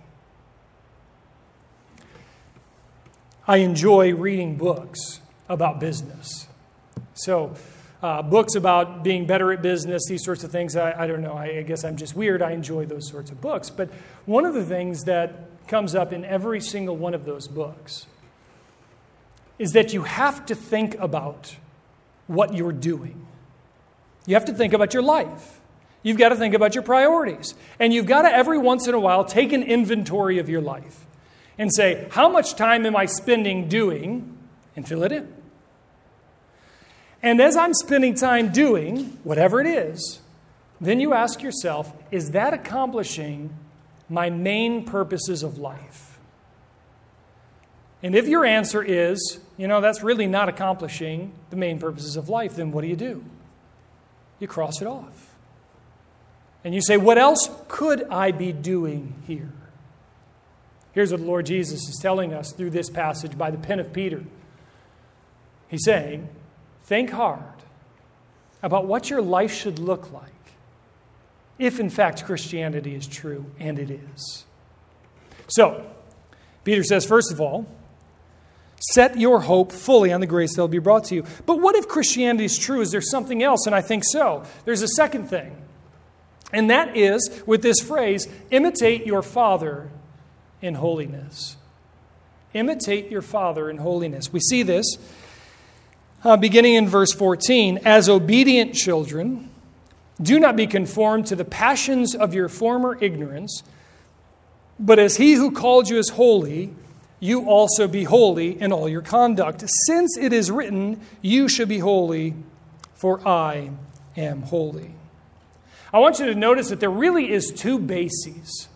[3.48, 6.48] I enjoy reading books about business.
[7.14, 7.54] So,
[8.06, 11.34] uh, books about being better at business, these sorts of things, I, I don't know.
[11.34, 12.44] I, I guess I'm just weird.
[12.44, 13.72] I enjoy those sorts of books.
[13.72, 13.90] But
[14.28, 18.06] one of the things that comes up in every single one of those books
[19.58, 21.56] is that you have to think about
[22.28, 23.26] what you're doing.
[24.28, 25.60] You have to think about your life.
[26.04, 27.56] You've got to think about your priorities.
[27.80, 31.08] And you've got to, every once in a while, take an inventory of your life
[31.58, 34.38] and say, How much time am I spending doing?
[34.76, 35.35] And fill it in.
[37.26, 40.20] And as I'm spending time doing whatever it is,
[40.80, 43.50] then you ask yourself, Is that accomplishing
[44.08, 46.20] my main purposes of life?
[48.04, 52.30] And if your answer is, you know, that's really not accomplishing the main purposes of
[52.30, 53.26] life, then what do you do?
[54.40, 55.34] You cross it off.
[56.64, 59.52] And you say, What else could I be doing here?
[60.92, 63.92] Here's what the Lord Jesus is telling us through this passage by the pen of
[63.92, 64.24] Peter.
[65.70, 66.30] He's saying,
[66.86, 67.44] Think hard
[68.64, 70.32] about what your life should look like
[71.58, 74.46] if, in fact, Christianity is true, and it is.
[75.48, 75.86] So,
[76.64, 77.66] Peter says, first of all,
[78.80, 81.26] set your hope fully on the grace that will be brought to you.
[81.46, 82.82] But what if Christianity is true?
[82.82, 83.66] Is there something else?
[83.66, 84.44] And I think so.
[84.66, 85.56] There's a second thing.
[86.52, 89.90] And that is with this phrase, imitate your father
[90.62, 91.58] in holiness.
[92.56, 94.32] Imitate your Father in holiness.
[94.32, 94.98] We see this
[96.26, 97.80] uh, beginning in verse 14.
[97.86, 99.52] As obedient children,
[100.22, 103.64] do not be conformed to the passions of your former ignorance,
[104.80, 106.74] but as he who called you is holy,
[107.20, 109.64] you also be holy in all your conduct.
[109.86, 112.34] Since it is written, You should be holy,
[112.94, 113.72] for I
[114.18, 114.92] am holy.
[115.94, 118.68] I want you to notice that there really is two bases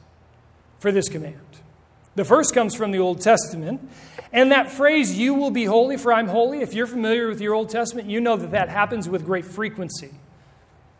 [0.79, 1.35] for this command.
[2.19, 3.89] The first comes from the Old Testament.
[4.33, 7.53] And that phrase, you will be holy, for I'm holy, if you're familiar with your
[7.53, 10.11] Old Testament, you know that that happens with great frequency,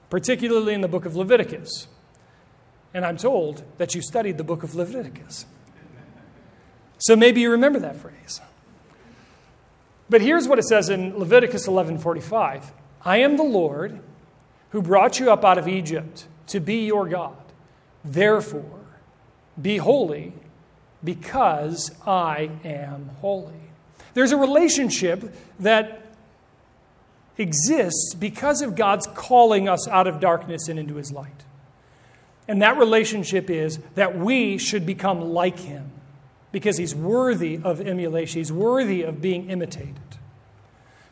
[0.10, 1.90] particularly in the book of Leviticus.
[2.94, 5.46] And I'm told that you studied the book of Leviticus.
[7.00, 8.40] So maybe you remember that phrase.
[10.10, 12.72] But here's what it says in Leviticus 11:45.
[13.04, 14.00] I am the Lord
[14.70, 17.36] who brought you up out of Egypt to be your God.
[18.06, 18.80] Therefore,
[19.62, 20.32] be holy
[21.04, 23.54] because I am holy.
[24.14, 26.06] There's a relationship that
[27.38, 31.46] exists because of God's calling us out of darkness and into his light.
[32.48, 35.92] And that relationship is that we should become like him
[36.52, 39.96] because he's worthy of emulation, he's worthy of being imitated.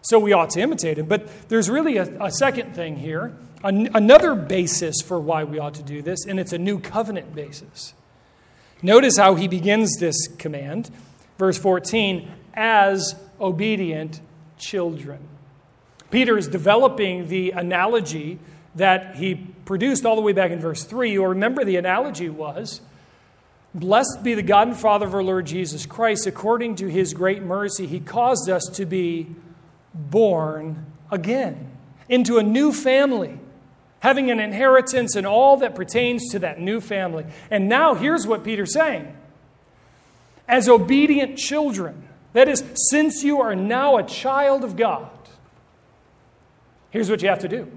[0.01, 1.05] So we ought to imitate him.
[1.05, 5.75] But there's really a, a second thing here, an, another basis for why we ought
[5.75, 7.93] to do this, and it's a new covenant basis.
[8.81, 10.89] Notice how he begins this command,
[11.37, 14.21] verse 14, as obedient
[14.57, 15.19] children.
[16.11, 18.39] Peter is developing the analogy
[18.75, 19.35] that he
[19.65, 21.11] produced all the way back in verse 3.
[21.11, 22.81] You'll remember the analogy was
[23.77, 26.25] Blessed be the God and Father of our Lord Jesus Christ.
[26.25, 29.27] According to his great mercy, he caused us to be
[29.93, 31.69] born again
[32.09, 33.37] into a new family,
[34.07, 37.25] having an inheritance and all that pertains to that new family.
[37.51, 39.13] And now here's what Peter's saying
[40.47, 45.09] as obedient children, that is, since you are now a child of God,
[46.89, 47.69] here's what you have to do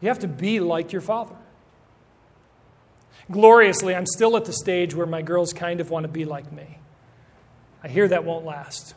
[0.00, 1.36] you have to be like your father.
[3.30, 6.50] Gloriously, I'm still at the stage where my girls kind of want to be like
[6.50, 6.78] me.
[7.80, 8.96] I hear that won't last.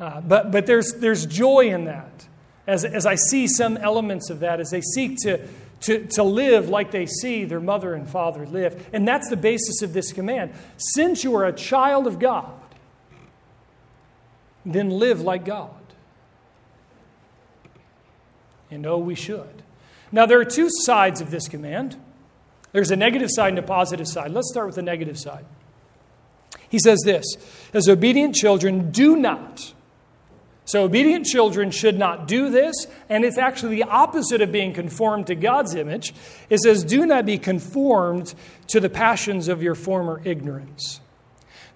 [0.00, 2.26] Uh, but but there's, there's joy in that
[2.66, 5.46] as, as I see some elements of that, as they seek to,
[5.82, 8.88] to, to live like they see their mother and father live.
[8.92, 10.52] And that's the basis of this command.
[10.76, 12.52] Since you are a child of God,
[14.64, 15.70] then live like God.
[18.70, 19.62] And oh, we should.
[20.10, 21.96] Now, there are two sides of this command
[22.76, 24.32] there's a negative side and a positive side.
[24.32, 25.46] Let's start with the negative side.
[26.68, 27.24] He says this
[27.72, 29.72] As obedient children, do not.
[30.66, 32.74] So, obedient children should not do this,
[33.08, 36.12] and it's actually the opposite of being conformed to God's image.
[36.50, 38.34] It says, Do not be conformed
[38.66, 41.00] to the passions of your former ignorance.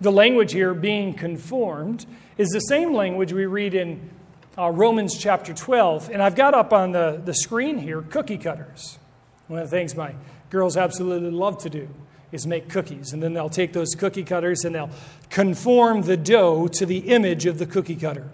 [0.00, 2.04] The language here, being conformed,
[2.36, 4.10] is the same language we read in
[4.58, 6.10] uh, Romans chapter 12.
[6.10, 8.98] And I've got up on the, the screen here cookie cutters.
[9.46, 10.16] One of the things my
[10.50, 11.88] girls absolutely love to do
[12.32, 13.12] is make cookies.
[13.12, 14.90] And then they'll take those cookie cutters and they'll
[15.28, 18.28] conform the dough to the image of the cookie cutter.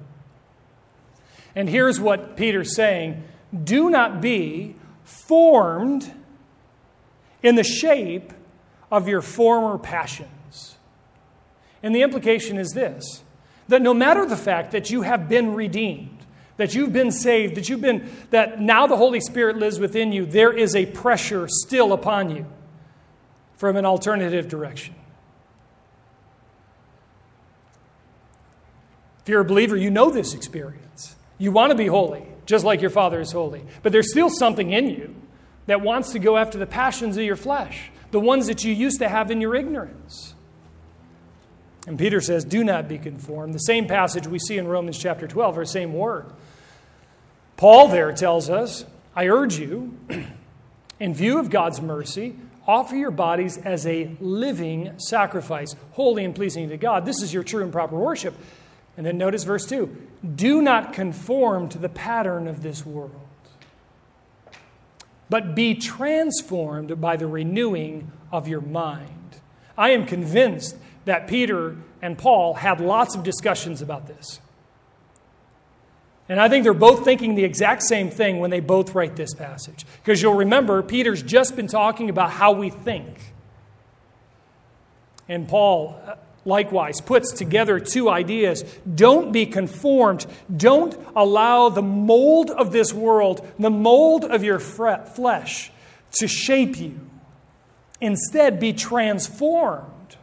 [1.57, 3.25] And here's what Peter's saying
[3.65, 6.13] do not be formed
[7.43, 8.33] in the shape
[8.91, 10.77] of your former passions.
[11.83, 13.23] And the implication is this
[13.69, 16.25] that no matter the fact that you have been redeemed,
[16.57, 20.25] that you've been saved, that you've been, that now the Holy Spirit lives within you,
[20.25, 22.47] there is a pressure still upon you
[23.57, 24.95] from an alternative direction.
[29.23, 31.16] If you're a believer, you know this experience.
[31.39, 33.63] You want to be holy, just like your Father is holy.
[33.83, 35.15] But there's still something in you
[35.67, 39.01] that wants to go after the passions of your flesh, the ones that you used
[39.01, 40.35] to have in your ignorance.
[41.87, 43.55] And Peter says, Do not be conformed.
[43.55, 46.27] The same passage we see in Romans chapter 12, or same word.
[47.57, 49.97] Paul there tells us, I urge you,
[51.01, 56.69] in view of God's mercy, offer your bodies as a living sacrifice, holy and pleasing
[56.71, 57.07] to God.
[57.07, 58.35] This is your true and proper worship.
[58.97, 59.95] And then notice verse 2
[60.35, 63.13] Do not conform to the pattern of this world,
[65.29, 69.41] but be transformed by the renewing of your mind.
[69.77, 74.41] I am convinced that Peter and Paul had lots of discussions about this.
[76.29, 79.33] And I think they're both thinking the exact same thing when they both write this
[79.33, 79.87] passage.
[80.03, 83.33] Because you'll remember, Peter's just been talking about how we think.
[85.29, 86.01] And Paul
[86.47, 88.63] likewise puts together two ideas.
[88.95, 90.27] Don't be conformed.
[90.55, 95.71] Don't allow the mold of this world, the mold of your flesh,
[96.13, 97.01] to shape you.
[98.01, 100.17] Instead, be transformed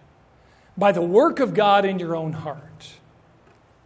[0.77, 2.93] by the work of God in your own heart.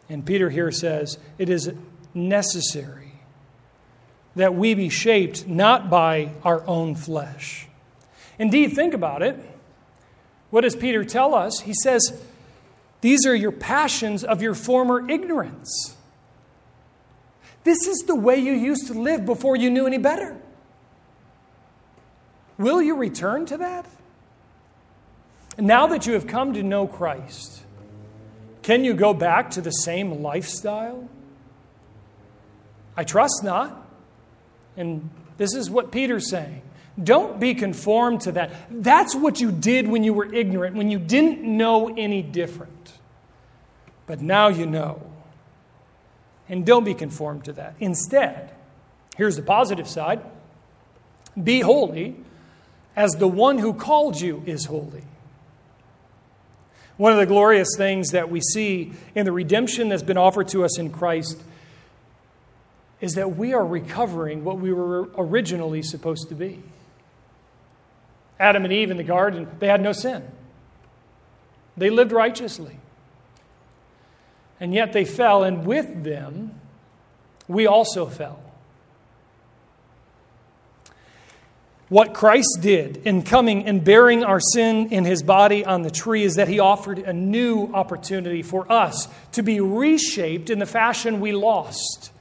[0.09, 1.71] And Peter here says it is
[2.13, 3.13] necessary
[4.35, 7.67] that we be shaped not by our own flesh.
[8.39, 9.37] Indeed, think about it.
[10.49, 11.61] What does Peter tell us?
[11.61, 12.21] He says,
[13.01, 15.95] These are your passions of your former ignorance.
[17.63, 20.39] This is the way you used to live before you knew any better.
[22.57, 23.85] Will you return to that?
[25.57, 27.61] Now that you have come to know Christ,
[28.61, 31.07] can you go back to the same lifestyle?
[32.95, 33.85] I trust not.
[34.75, 36.61] And this is what Peter's saying.
[37.01, 38.51] Don't be conformed to that.
[38.71, 42.93] That's what you did when you were ignorant, when you didn't know any different.
[44.07, 45.01] But now you know.
[46.49, 47.75] And don't be conformed to that.
[47.79, 48.51] Instead,
[49.17, 50.21] here's the positive side
[51.41, 52.15] be holy
[52.95, 55.03] as the one who called you is holy.
[56.95, 60.65] One of the glorious things that we see in the redemption that's been offered to
[60.65, 61.39] us in Christ
[62.99, 66.59] is that we are recovering what we were originally supposed to be.
[68.39, 70.23] Adam and Eve in the garden, they had no sin.
[71.75, 72.77] They lived righteously.
[74.59, 76.59] And yet they fell, and with them,
[77.47, 78.41] we also fell.
[81.89, 86.23] What Christ did in coming and bearing our sin in his body on the tree
[86.23, 91.21] is that he offered a new opportunity for us to be reshaped in the fashion
[91.21, 92.11] we lost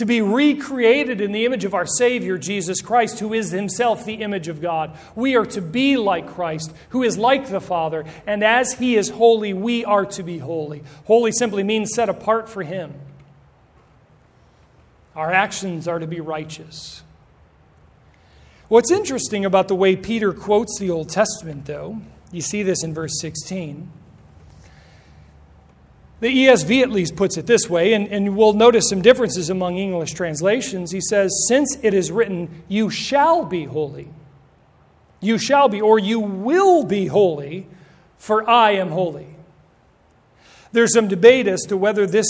[0.00, 4.14] to be recreated in the image of our Savior, Jesus Christ, who is Himself the
[4.14, 4.96] image of God.
[5.14, 9.10] We are to be like Christ, who is like the Father, and as He is
[9.10, 10.82] holy, we are to be holy.
[11.04, 12.94] Holy simply means set apart for Him.
[15.14, 17.02] Our actions are to be righteous.
[18.68, 22.00] What's interesting about the way Peter quotes the Old Testament, though,
[22.32, 23.99] you see this in verse 16
[26.20, 29.78] the ESV at least puts it this way, and, and we'll notice some differences among
[29.78, 30.92] English translations.
[30.92, 34.08] He says, Since it is written, You shall be holy.
[35.20, 37.66] You shall be, or you will be holy,
[38.18, 39.28] for I am holy.
[40.72, 42.26] There's some debate as to whether this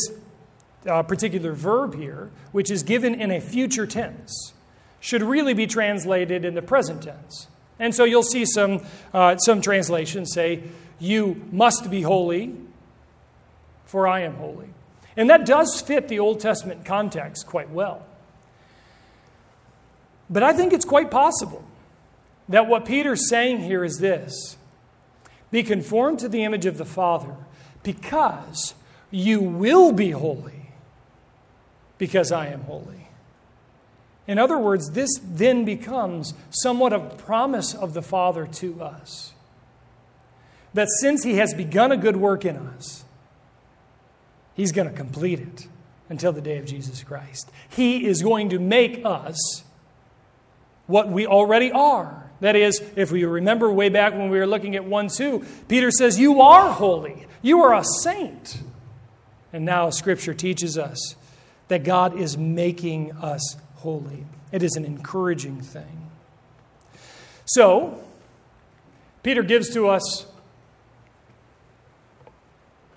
[0.87, 4.55] uh, particular verb here, which is given in a future tense,
[5.01, 7.49] should really be translated in the present tense.
[7.79, 10.63] And so you'll see some, uh, some translations say,
[11.01, 12.55] You must be holy,
[13.91, 14.69] for I am holy.
[15.17, 18.07] And that does fit the Old Testament context quite well.
[20.31, 21.65] But I think it's quite possible
[22.49, 24.57] that what Peter's saying here is this
[25.51, 27.35] be conformed to the image of the Father
[27.83, 28.75] because
[29.11, 30.71] you will be holy
[31.99, 33.09] because I am holy.
[34.29, 39.33] In other words, this then becomes somewhat a promise of the Father to us.
[40.75, 43.05] That since He has begun a good work in us,
[44.55, 45.69] He's going to complete it
[46.09, 47.51] until the day of Jesus Christ.
[47.69, 49.65] He is going to make us
[50.87, 52.31] what we already are.
[52.41, 55.91] That is, if we remember way back when we were looking at 1 2, Peter
[55.91, 57.27] says, You are holy.
[57.43, 58.63] You are a saint.
[59.53, 61.17] And now Scripture teaches us
[61.69, 64.27] that God is making us holy.
[64.53, 66.11] It is an encouraging thing.
[67.45, 68.03] So,
[69.23, 70.27] Peter gives to us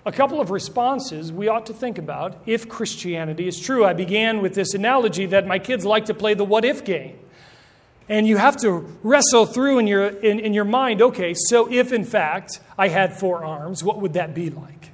[0.06, 3.84] a couple of responses we ought to think about if Christianity is true.
[3.84, 7.18] I began with this analogy that my kids like to play the what if game.
[8.06, 8.70] And you have to
[9.02, 13.18] wrestle through in your, in, in your mind okay, so if in fact I had
[13.18, 14.90] four arms, what would that be like?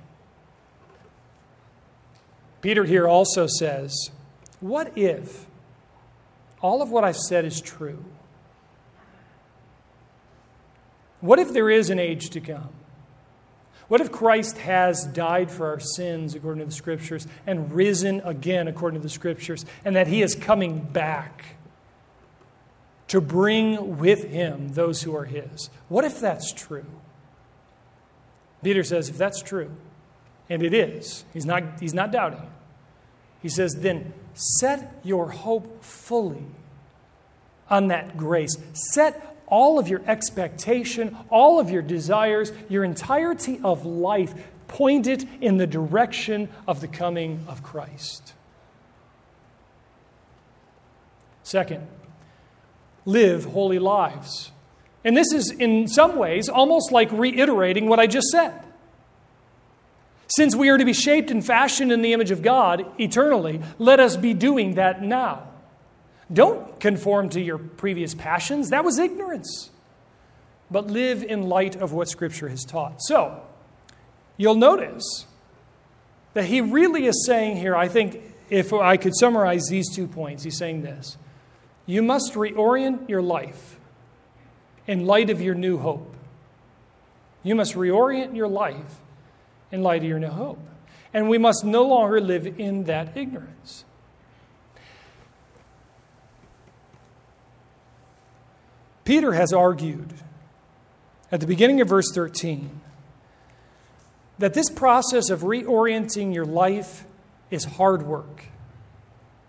[2.60, 4.10] Peter here also says,
[4.60, 5.46] What if
[6.60, 8.04] all of what I've said is true?
[11.20, 12.70] What if there is an age to come?
[13.90, 18.68] What if Christ has died for our sins according to the Scriptures and risen again
[18.68, 21.56] according to the Scriptures, and that He is coming back
[23.08, 25.70] to bring with Him those who are His?
[25.88, 26.86] What if that's true?
[28.62, 29.72] Peter says, if that's true,
[30.48, 32.48] and it is, he's not, he's not doubting it.
[33.42, 36.44] He says, then set your hope fully
[37.68, 38.56] on that grace.
[38.92, 44.32] Set all of your expectation, all of your desires, your entirety of life
[44.68, 48.32] pointed in the direction of the coming of Christ.
[51.42, 51.86] Second,
[53.04, 54.52] live holy lives.
[55.04, 58.52] And this is, in some ways, almost like reiterating what I just said.
[60.28, 63.98] Since we are to be shaped and fashioned in the image of God eternally, let
[63.98, 65.49] us be doing that now.
[66.32, 68.70] Don't conform to your previous passions.
[68.70, 69.70] That was ignorance.
[70.70, 73.02] But live in light of what Scripture has taught.
[73.02, 73.42] So,
[74.36, 75.26] you'll notice
[76.34, 80.42] that he really is saying here, I think, if I could summarize these two points,
[80.42, 81.16] he's saying this
[81.86, 83.78] You must reorient your life
[84.86, 86.14] in light of your new hope.
[87.42, 89.00] You must reorient your life
[89.72, 90.58] in light of your new hope.
[91.12, 93.84] And we must no longer live in that ignorance.
[99.10, 100.14] Peter has argued
[101.32, 102.80] at the beginning of verse 13
[104.38, 107.04] that this process of reorienting your life
[107.50, 108.44] is hard work.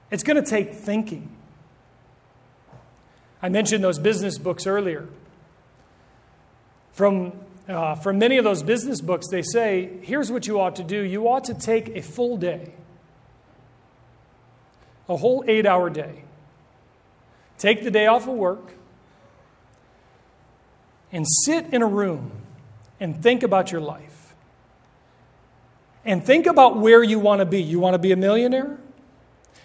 [0.09, 1.29] It's going to take thinking.
[3.39, 5.07] I mentioned those business books earlier.
[6.93, 7.31] From,
[7.69, 11.03] uh, from many of those business books, they say here's what you ought to do
[11.03, 12.73] you ought to take a full day,
[15.07, 16.23] a whole eight hour day.
[17.59, 18.73] Take the day off of work
[21.11, 22.31] and sit in a room
[22.99, 24.33] and think about your life.
[26.03, 27.61] And think about where you want to be.
[27.61, 28.77] You want to be a millionaire?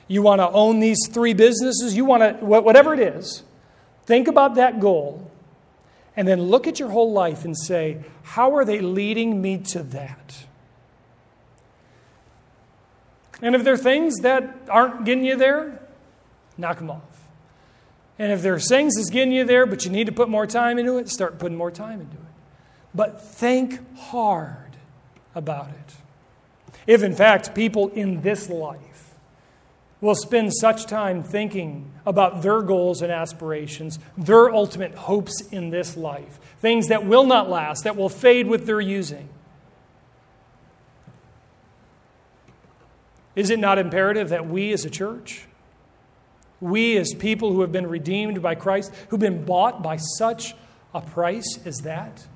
[0.09, 1.97] You want to own these three businesses?
[1.97, 3.43] You want to, whatever it is,
[4.05, 5.31] think about that goal
[6.17, 9.83] and then look at your whole life and say, how are they leading me to
[9.83, 10.47] that?
[13.43, 15.83] And if there are things that aren't getting you there,
[16.57, 17.16] knock them off.
[18.19, 20.47] And if there are things that's getting you there, but you need to put more
[20.47, 22.23] time into it, start putting more time into it.
[22.95, 24.77] But think hard
[25.35, 25.95] about it.
[26.87, 29.15] If, in fact, people in this life
[30.01, 35.97] will spend such time thinking about their goals and aspirations, their ultimate hopes in this
[35.97, 39.29] life, things that will not last, that will fade with their using,
[43.35, 45.47] is it not imperative that we as a church,
[46.61, 50.55] we as people who have been redeemed by Christ, who've been bought by such
[50.95, 52.27] a price as that,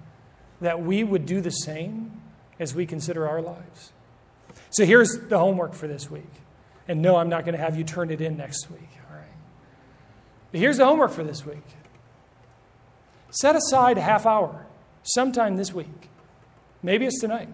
[0.61, 2.21] that we would do the same
[2.59, 3.93] as we consider our lives?
[4.71, 6.31] So here's the homework for this week.
[6.87, 8.89] And no, I'm not going to have you turn it in next week.
[9.11, 9.27] All right.
[10.51, 11.65] But here's the homework for this week
[13.31, 14.67] set aside a half hour
[15.03, 16.09] sometime this week.
[16.83, 17.49] Maybe it's tonight.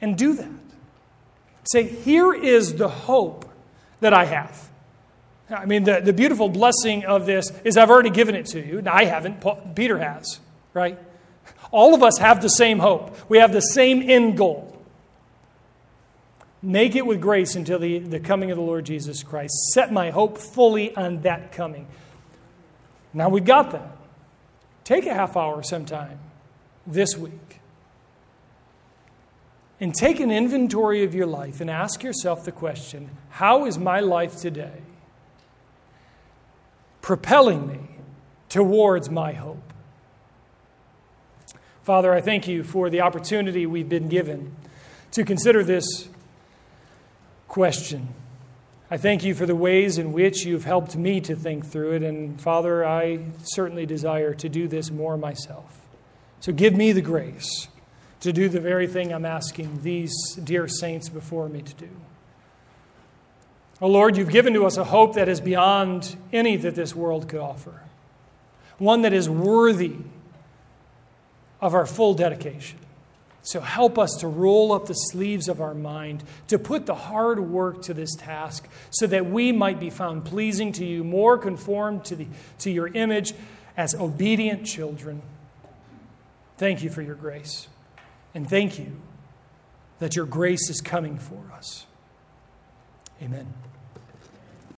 [0.00, 0.48] And do that.
[1.72, 3.50] Say, here is the hope
[4.00, 4.68] that I have.
[5.50, 8.80] I mean, the, the beautiful blessing of this is I've already given it to you.
[8.80, 10.40] Now, I haven't, Paul, Peter has,
[10.72, 10.98] right?
[11.70, 13.16] All of us have the same hope.
[13.28, 14.70] We have the same end goal.
[16.62, 19.52] Make it with grace until the, the coming of the Lord Jesus Christ.
[19.72, 21.86] Set my hope fully on that coming.
[23.12, 23.96] Now we've got that.
[24.82, 26.18] Take a half hour sometime
[26.86, 27.60] this week
[29.80, 34.00] and take an inventory of your life and ask yourself the question how is my
[34.00, 34.82] life today
[37.04, 37.80] propelling me
[38.48, 39.74] towards my hope?
[41.82, 44.56] Father, I thank you for the opportunity we've been given
[45.10, 46.08] to consider this
[47.46, 48.08] question.
[48.90, 52.02] I thank you for the ways in which you've helped me to think through it,
[52.02, 55.78] and Father, I certainly desire to do this more myself.
[56.40, 57.68] So give me the grace
[58.20, 61.90] to do the very thing I'm asking these dear saints before me to do.
[63.80, 67.28] Oh Lord, you've given to us a hope that is beyond any that this world
[67.28, 67.82] could offer,
[68.78, 69.96] one that is worthy
[71.60, 72.78] of our full dedication.
[73.42, 77.38] So help us to roll up the sleeves of our mind, to put the hard
[77.40, 82.06] work to this task, so that we might be found pleasing to you, more conformed
[82.06, 82.26] to, the,
[82.60, 83.34] to your image
[83.76, 85.20] as obedient children.
[86.56, 87.68] Thank you for your grace.
[88.34, 88.96] And thank you
[89.98, 91.84] that your grace is coming for us.
[93.22, 93.73] Amen.